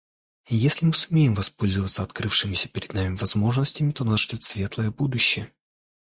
Если 0.63 0.87
мы 0.87 0.95
сумеем 0.95 1.35
воспользоваться 1.35 2.01
открывшимися 2.01 2.67
перед 2.69 2.91
нами 2.95 3.15
возможностями, 3.17 3.91
то 3.91 4.03
нас 4.03 4.19
ждет 4.19 4.41
светлое 4.41 4.89
будущее. 4.89 5.53